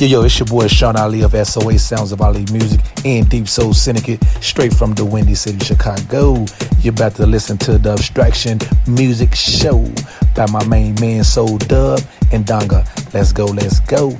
Yo, 0.00 0.06
yo, 0.06 0.22
it's 0.22 0.38
your 0.38 0.46
boy 0.46 0.68
Sean 0.68 0.94
Ali 0.94 1.22
of 1.22 1.32
SOA 1.32 1.76
Sounds 1.76 2.12
of 2.12 2.20
Ali 2.20 2.46
Music 2.52 2.78
and 3.04 3.28
Deep 3.28 3.48
Soul 3.48 3.74
Syndicate, 3.74 4.22
straight 4.40 4.72
from 4.72 4.92
the 4.94 5.04
Windy 5.04 5.34
City, 5.34 5.58
Chicago. 5.64 6.46
You're 6.78 6.92
about 6.92 7.16
to 7.16 7.26
listen 7.26 7.58
to 7.58 7.78
the 7.78 7.90
Abstraction 7.94 8.60
Music 8.86 9.34
Show 9.34 9.84
by 10.36 10.46
my 10.52 10.64
main 10.66 10.94
man 11.00 11.24
Soul 11.24 11.58
Dub 11.58 12.00
and 12.30 12.46
Donga. 12.46 12.84
Let's 13.12 13.32
go, 13.32 13.46
let's 13.46 13.80
go. 13.80 14.16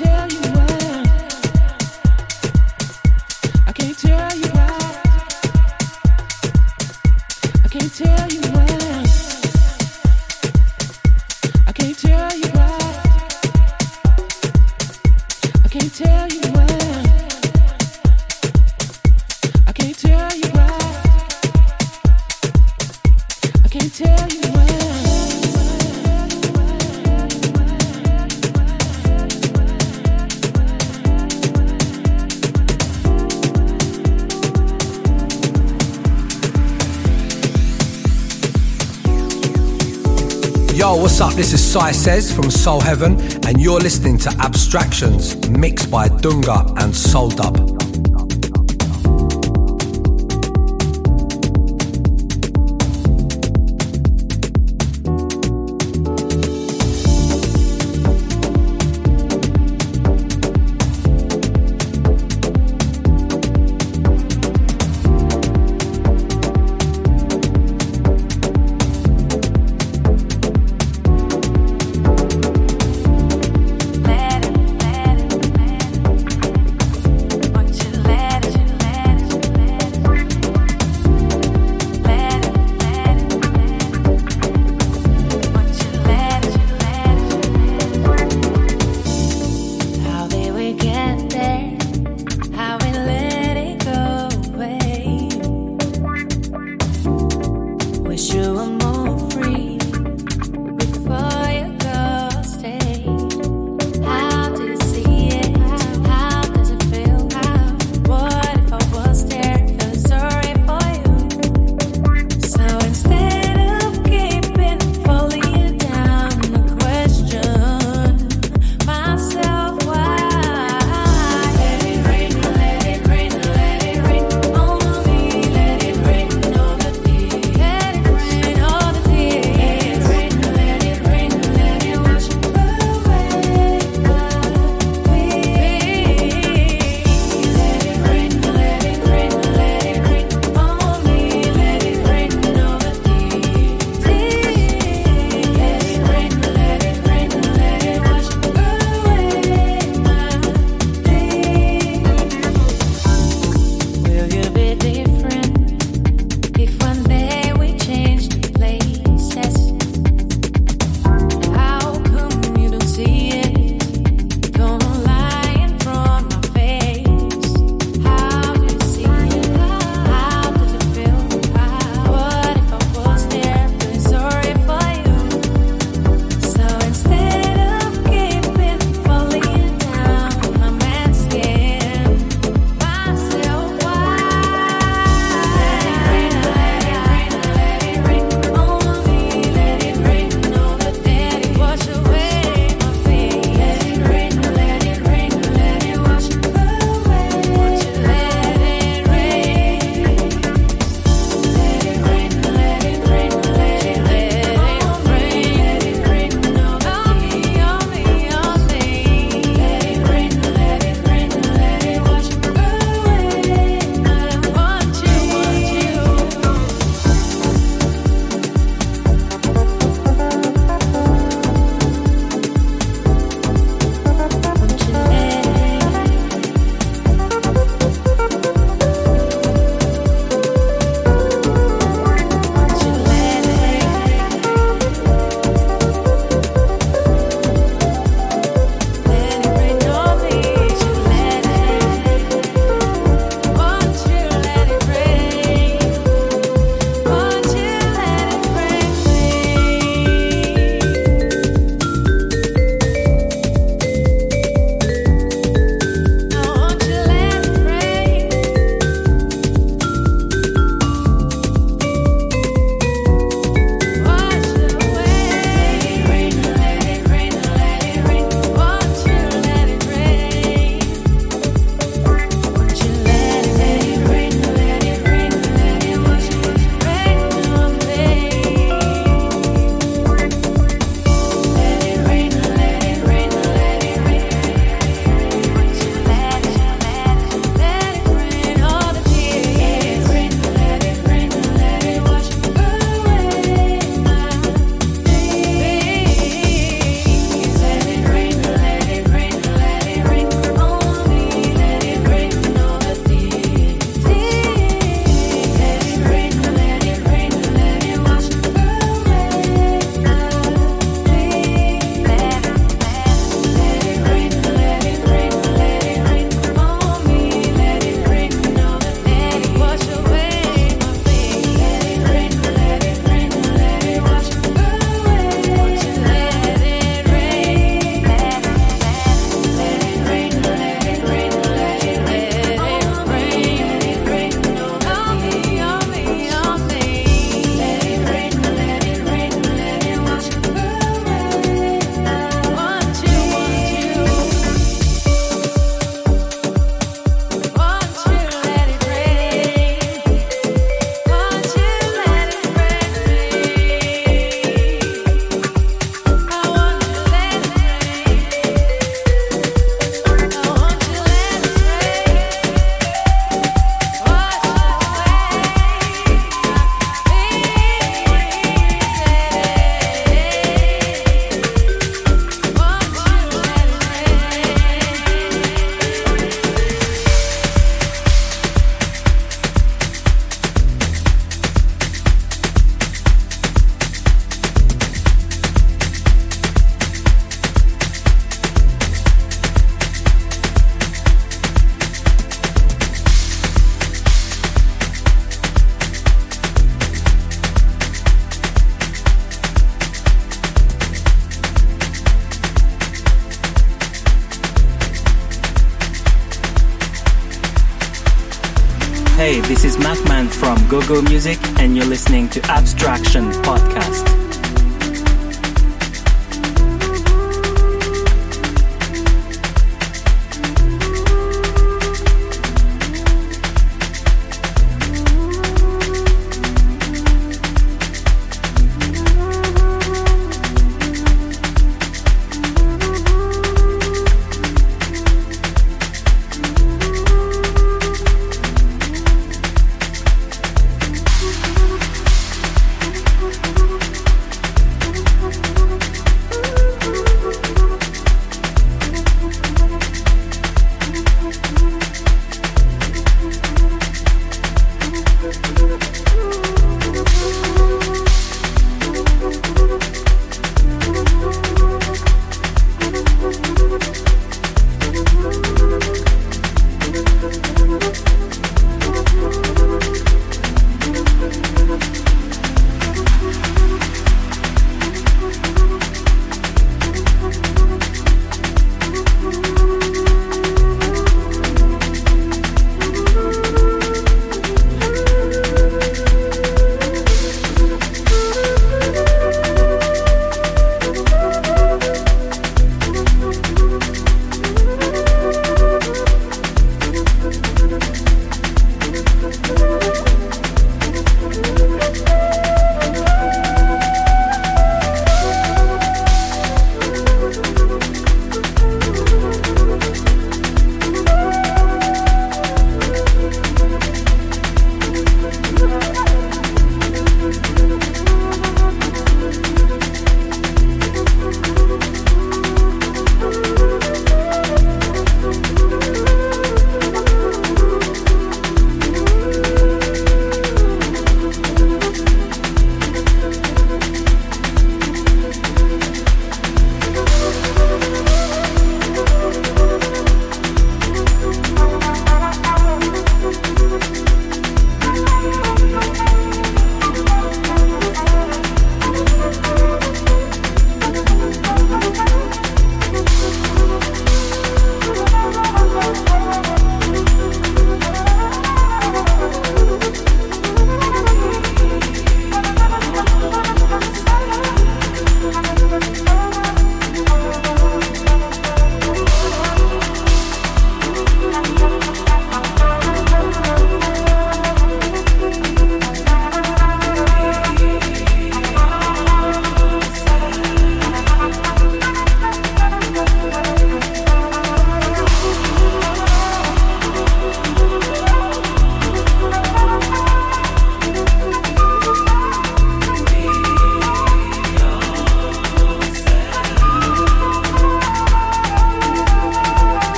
tell 0.00 0.32
you. 0.32 0.39
This 41.40 41.54
is 41.54 41.72
Sai 41.72 41.92
Says 41.92 42.30
from 42.30 42.50
Soul 42.50 42.82
Heaven, 42.82 43.18
and 43.46 43.58
you're 43.58 43.80
listening 43.80 44.18
to 44.18 44.28
Abstractions, 44.40 45.48
mixed 45.48 45.90
by 45.90 46.06
Dunga 46.06 46.78
and 46.82 46.94
Soul 46.94 47.30
Dub. 47.30 47.79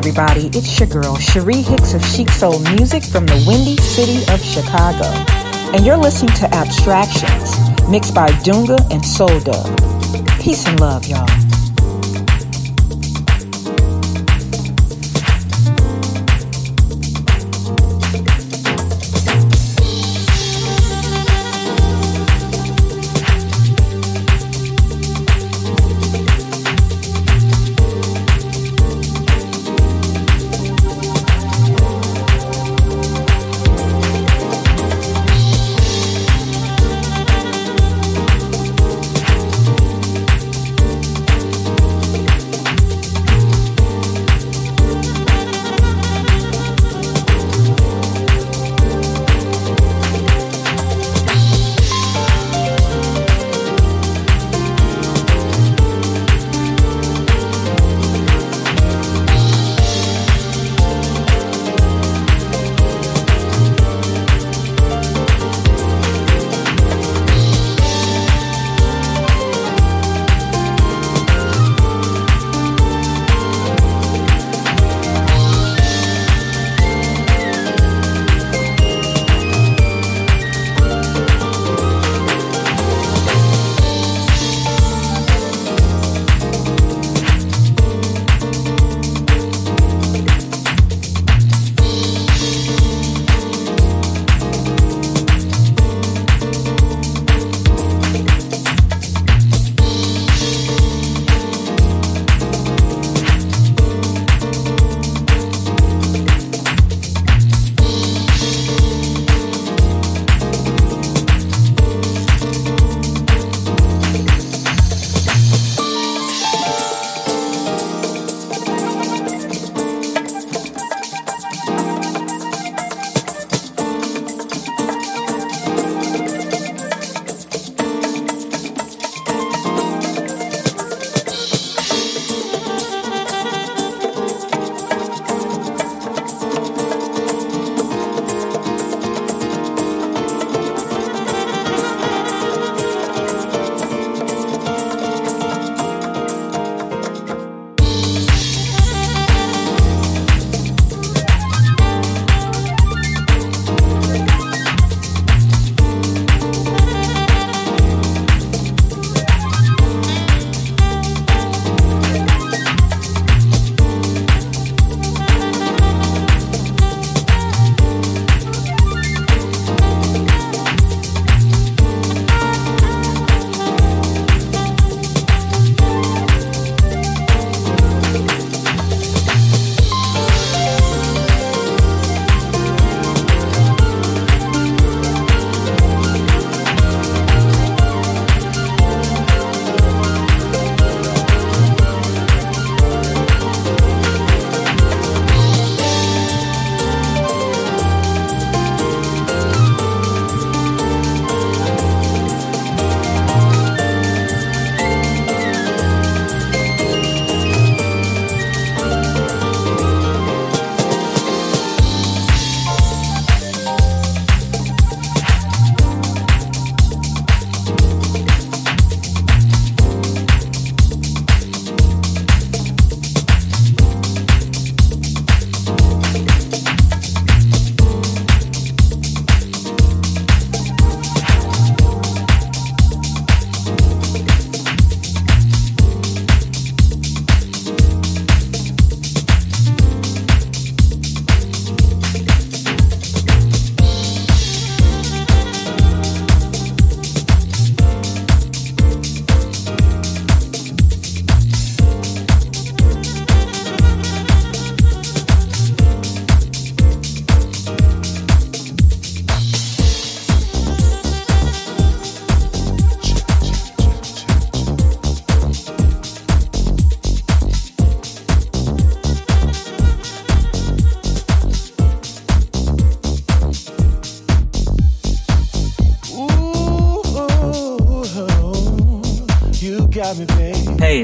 Everybody? 0.00 0.46
It's 0.56 0.80
your 0.80 0.88
girl, 0.88 1.14
Cherie 1.16 1.60
Hicks 1.60 1.92
of 1.92 2.02
Chic 2.02 2.30
Soul 2.30 2.58
Music 2.72 3.04
from 3.04 3.26
the 3.26 3.44
Windy 3.46 3.76
City 3.76 4.22
of 4.32 4.40
Chicago. 4.40 5.04
And 5.74 5.84
you're 5.84 5.98
listening 5.98 6.32
to 6.36 6.54
Abstractions, 6.54 7.54
mixed 7.86 8.14
by 8.14 8.28
Dunga 8.40 8.80
and 8.90 9.04
Soul 9.04 9.38
Dub. 9.40 10.40
Peace 10.40 10.66
and 10.66 10.80
love, 10.80 11.06
y'all. 11.06 11.49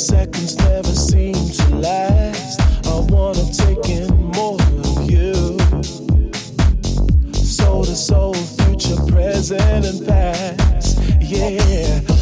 seconds 0.00 0.56
never 0.56 0.88
seem 0.88 1.34
to 1.34 1.76
last. 1.76 2.60
I 2.86 3.00
wanna 3.10 3.44
take 3.52 3.86
in 3.90 4.08
more 4.32 4.56
of 4.56 5.10
you. 5.10 5.58
Soul 7.34 7.84
to 7.84 7.94
soul, 7.94 8.32
future, 8.32 8.96
present, 9.08 9.84
and 9.84 10.06
past. 10.06 10.98
Yeah. 11.20 12.19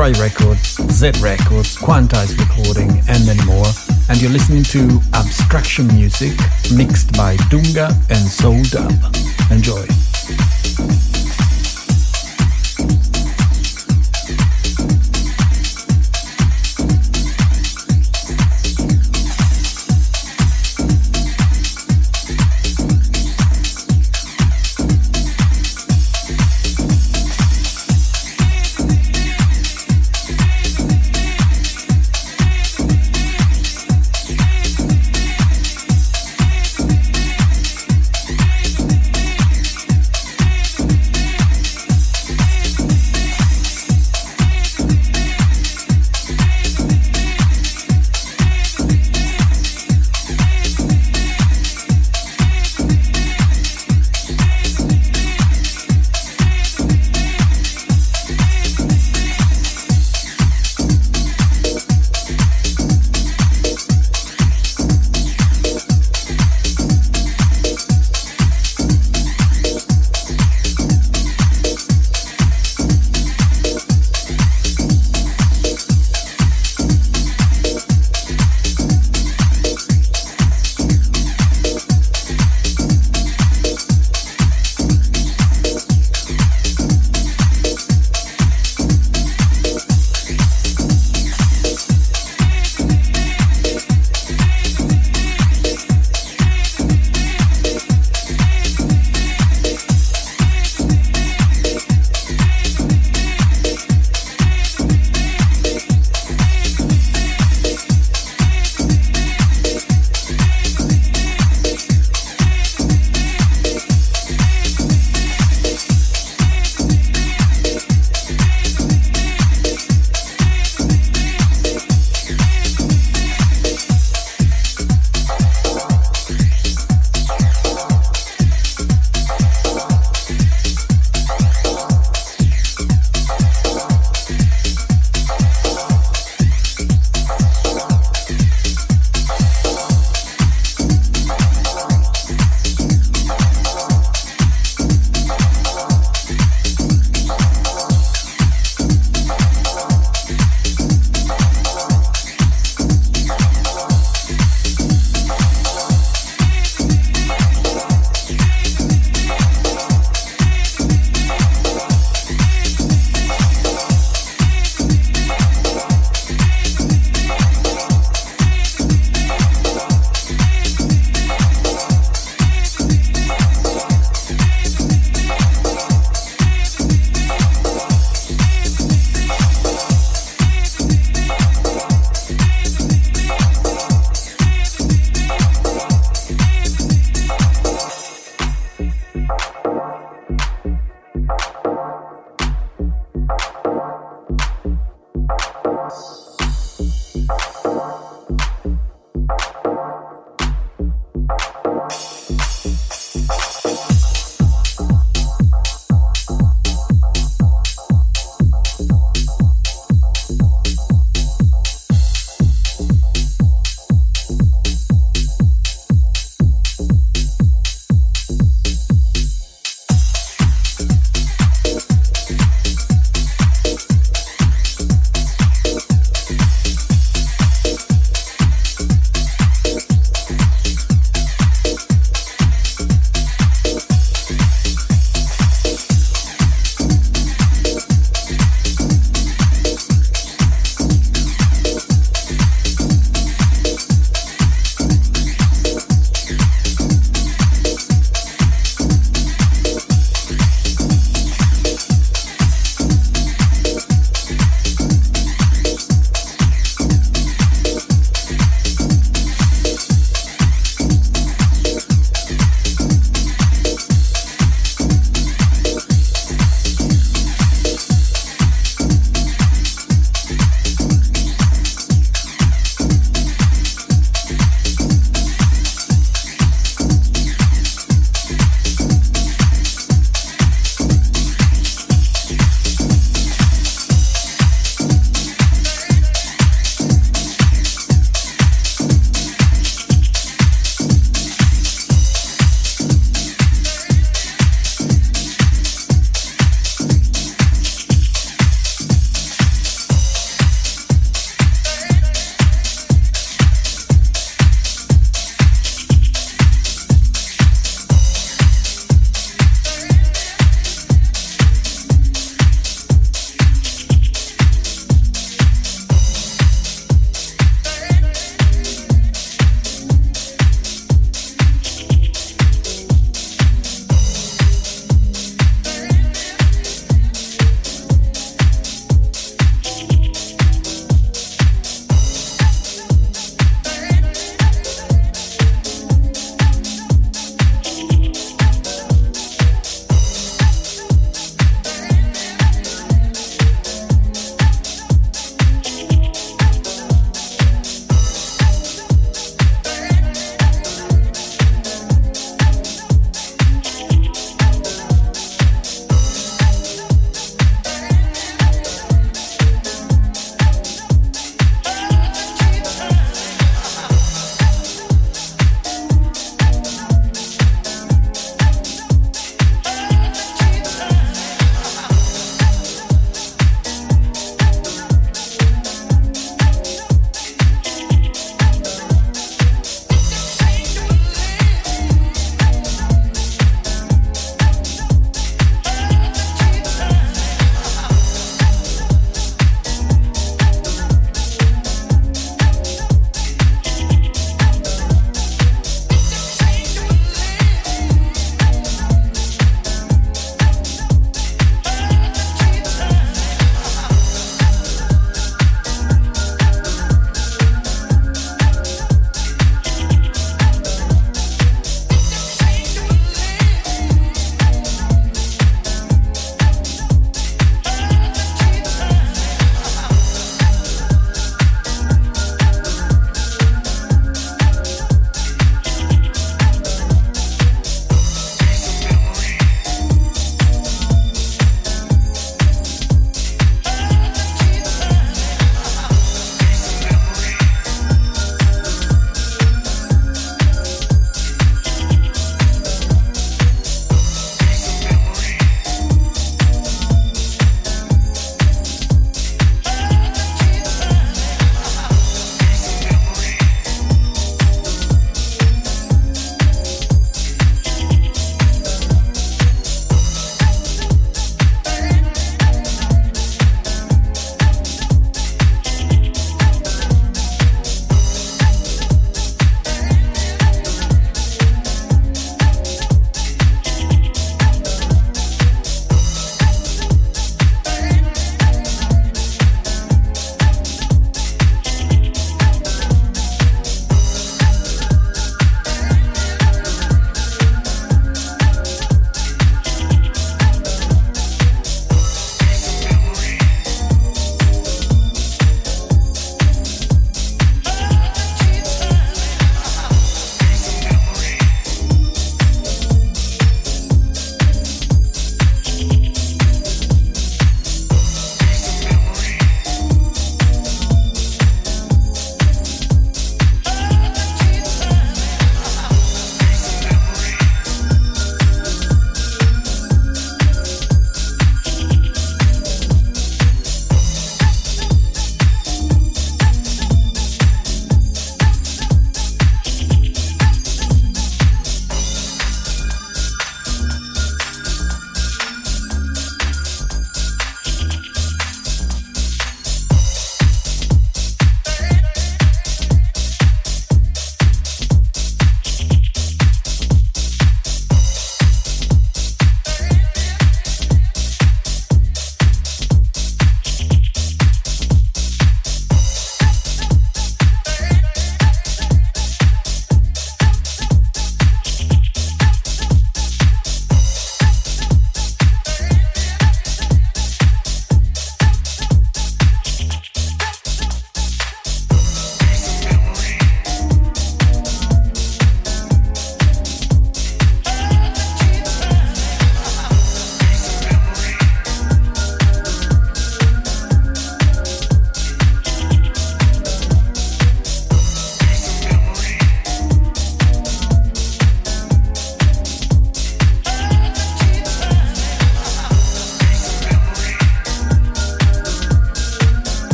From 0.00 0.12
Records, 0.14 0.80
Z 0.90 1.10
Records, 1.20 1.76
Quantize 1.76 2.38
Recording, 2.38 3.02
and 3.06 3.26
many 3.26 3.44
more. 3.44 3.66
And 4.08 4.18
you're 4.20 4.30
listening 4.30 4.62
to 4.64 4.98
Abstraction 5.12 5.88
Music 5.88 6.32
mixed 6.74 7.14
by 7.14 7.36
Dunga 7.50 7.90
and 8.08 8.26
Soul 8.26 8.62
Dub. 8.70 8.92
Enjoy. 9.50 10.09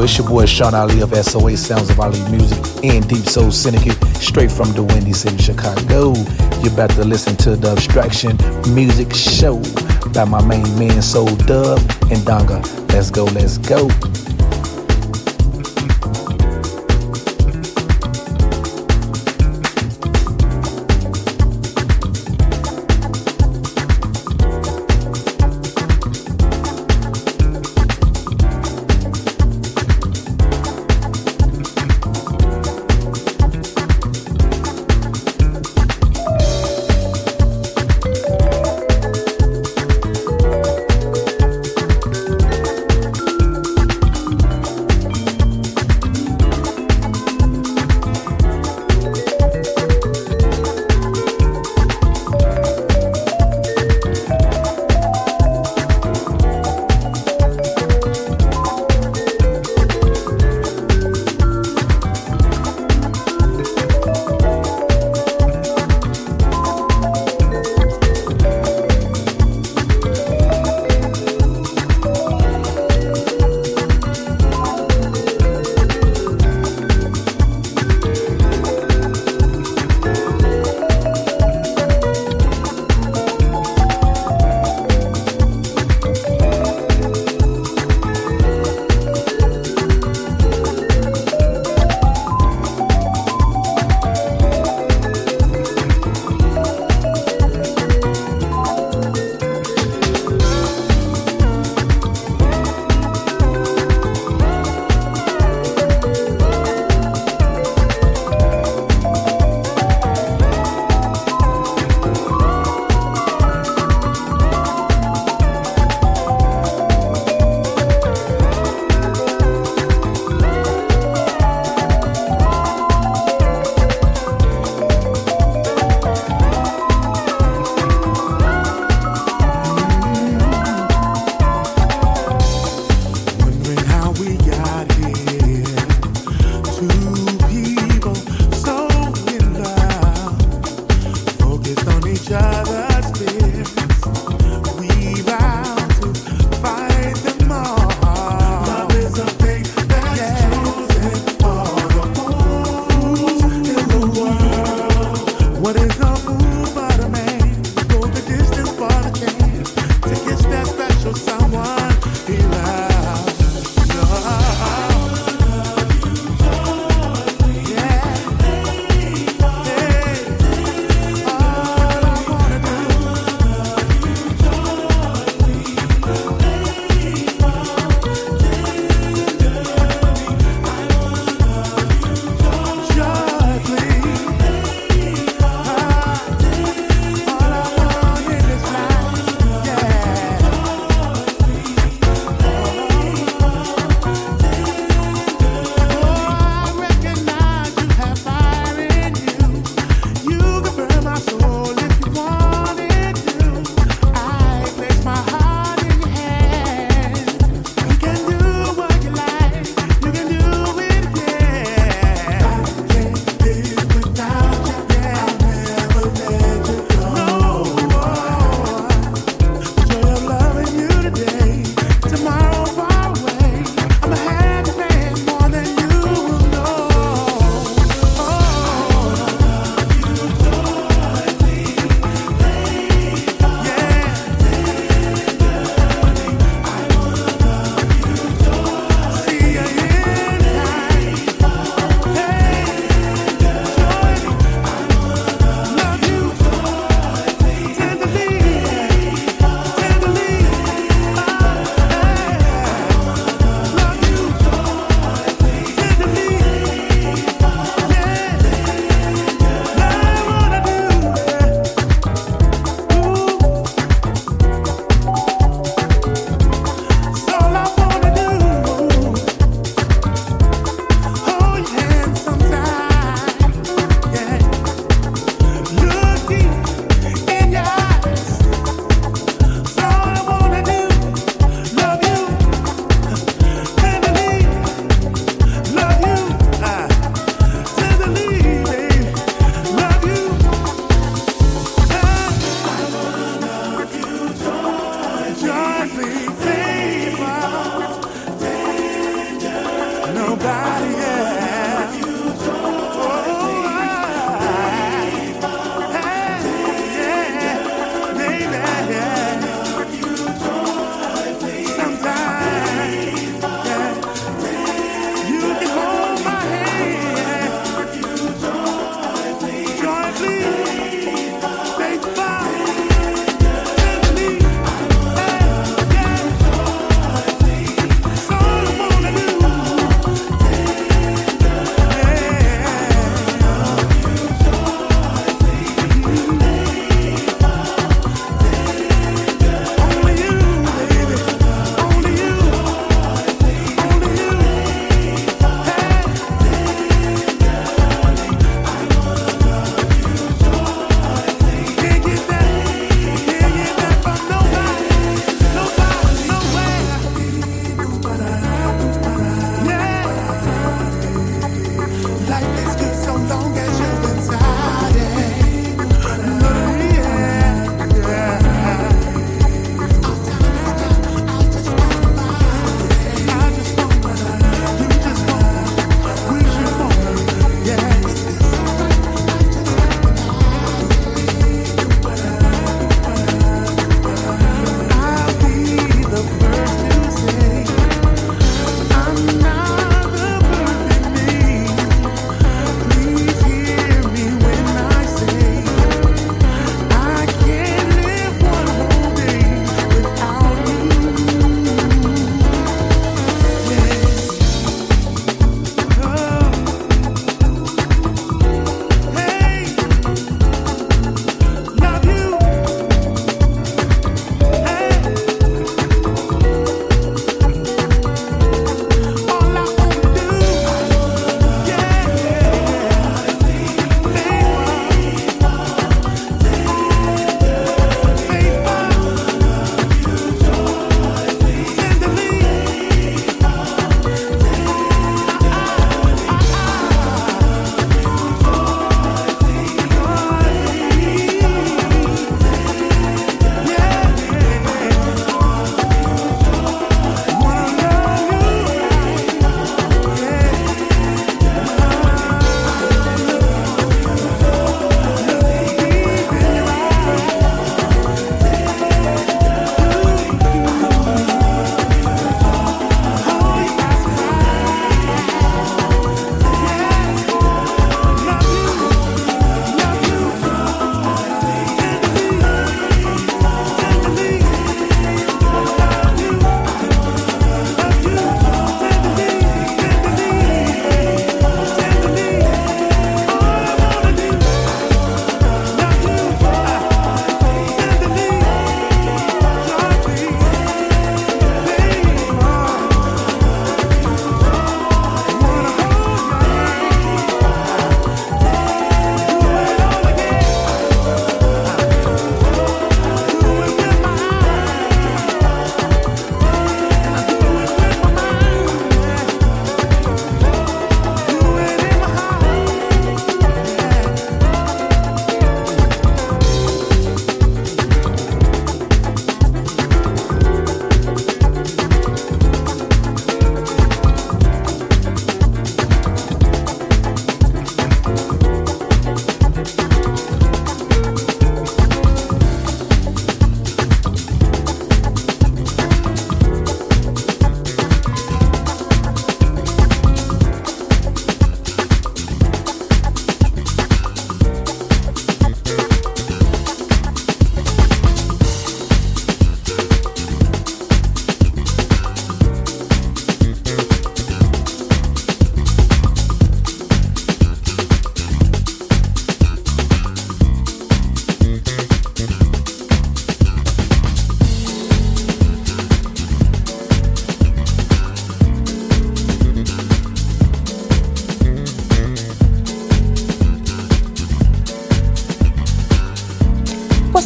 It's 0.00 0.16
your 0.16 0.28
boy 0.28 0.46
Sean 0.46 0.74
Ali 0.74 1.00
of 1.00 1.14
SOA 1.14 1.56
Sounds 1.56 1.90
of 1.90 1.98
Ali 1.98 2.20
Music 2.30 2.58
and 2.84 3.06
Deep 3.08 3.24
Soul 3.24 3.50
Syndicate, 3.50 3.96
straight 4.16 4.50
from 4.50 4.72
the 4.72 4.82
Windy 4.82 5.12
City, 5.12 5.36
Chicago. 5.38 6.14
You're 6.62 6.72
about 6.72 6.90
to 6.90 7.04
listen 7.04 7.36
to 7.38 7.56
the 7.56 7.70
Abstraction 7.70 8.36
Music 8.72 9.12
Show 9.12 9.60
by 10.12 10.24
my 10.24 10.44
main 10.46 10.78
man 10.78 11.02
Soul 11.02 11.34
Dub 11.46 11.78
and 12.10 12.24
Donga. 12.24 12.62
Let's 12.92 13.10
go, 13.10 13.24
let's 13.24 13.58
go. 13.58 13.88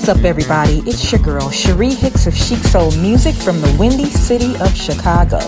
What's 0.03 0.18
up, 0.18 0.24
everybody? 0.24 0.82
It's 0.84 1.12
your 1.12 1.20
girl, 1.20 1.48
Cherie 1.48 1.94
Hicks 1.94 2.26
of 2.26 2.34
Chic 2.34 2.59
Soul 2.59 2.90
Music 2.96 3.36
from 3.36 3.61
the 3.61 3.72
Windy 3.78 4.11
City 4.11 4.57
of 4.57 4.74
Chicago. 4.74 5.38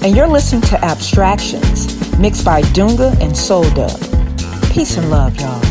And 0.00 0.16
you're 0.16 0.26
listening 0.26 0.62
to 0.62 0.82
Abstractions, 0.82 2.18
mixed 2.18 2.42
by 2.42 2.62
Dunga 2.62 3.20
and 3.20 3.36
Soul 3.36 3.68
Dub. 3.74 4.00
Peace 4.72 4.96
and 4.96 5.10
love, 5.10 5.38
y'all. 5.38 5.69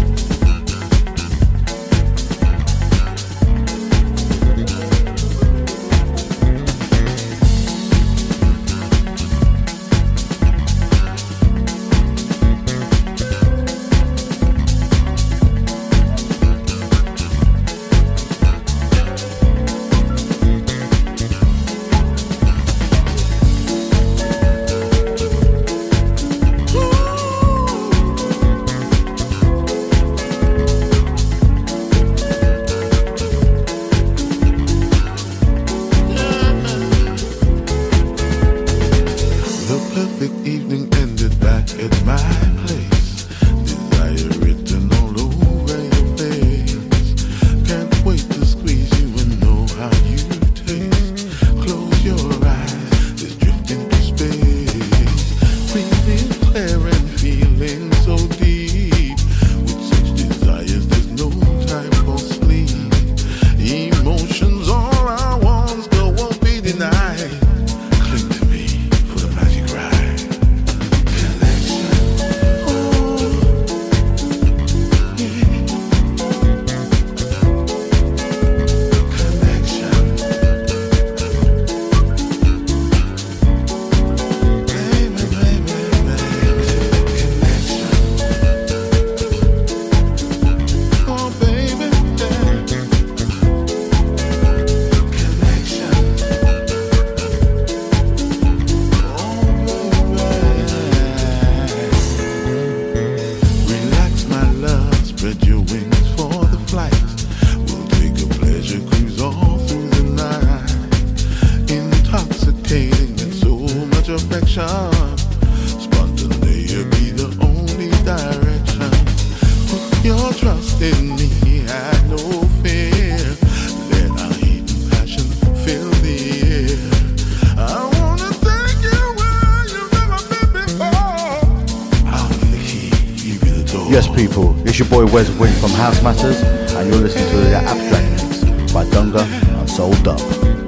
Wes 135.06 135.30
Wing 135.40 135.52
from 135.54 135.72
House 135.72 136.04
Matters, 136.04 136.42
and 136.44 136.94
you're 136.94 137.02
listening 137.02 137.28
to 137.32 137.38
the 137.38 137.56
Abstract 137.56 138.24
Mix 138.24 138.72
by 138.72 138.86
Dunga 138.86 139.26
and 139.60 139.68
Soul 139.68 139.94
Dub. 140.04 140.59